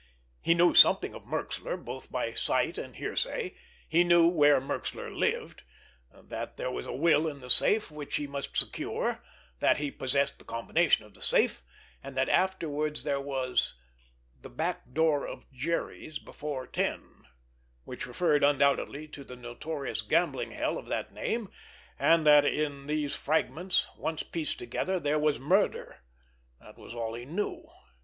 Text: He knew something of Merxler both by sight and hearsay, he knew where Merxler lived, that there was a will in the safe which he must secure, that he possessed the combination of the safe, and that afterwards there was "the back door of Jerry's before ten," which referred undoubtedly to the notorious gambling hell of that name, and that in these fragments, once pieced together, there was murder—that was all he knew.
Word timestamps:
He 0.41 0.55
knew 0.55 0.73
something 0.73 1.13
of 1.13 1.25
Merxler 1.27 1.77
both 1.77 2.11
by 2.11 2.33
sight 2.33 2.79
and 2.79 2.95
hearsay, 2.95 3.53
he 3.87 4.03
knew 4.03 4.27
where 4.27 4.59
Merxler 4.59 5.15
lived, 5.15 5.61
that 6.11 6.57
there 6.57 6.71
was 6.71 6.87
a 6.87 6.91
will 6.91 7.27
in 7.27 7.39
the 7.39 7.51
safe 7.51 7.91
which 7.91 8.15
he 8.15 8.25
must 8.25 8.57
secure, 8.57 9.23
that 9.59 9.77
he 9.77 9.91
possessed 9.91 10.39
the 10.39 10.43
combination 10.43 11.05
of 11.05 11.13
the 11.13 11.21
safe, 11.21 11.61
and 12.01 12.17
that 12.17 12.29
afterwards 12.29 13.03
there 13.03 13.21
was 13.21 13.75
"the 14.41 14.49
back 14.49 14.91
door 14.91 15.27
of 15.27 15.45
Jerry's 15.53 16.17
before 16.17 16.65
ten," 16.65 17.27
which 17.83 18.07
referred 18.07 18.43
undoubtedly 18.43 19.07
to 19.09 19.23
the 19.23 19.35
notorious 19.35 20.01
gambling 20.01 20.49
hell 20.49 20.79
of 20.79 20.87
that 20.87 21.13
name, 21.13 21.47
and 21.99 22.25
that 22.25 22.43
in 22.43 22.87
these 22.87 23.13
fragments, 23.15 23.85
once 23.95 24.23
pieced 24.23 24.57
together, 24.57 24.99
there 24.99 25.19
was 25.19 25.37
murder—that 25.37 26.75
was 26.75 26.95
all 26.95 27.13
he 27.13 27.23
knew. 27.23 27.69